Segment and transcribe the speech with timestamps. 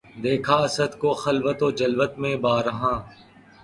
[0.23, 2.93] دیکھا اسدؔ کو خلوت و جلوت میں بار ہا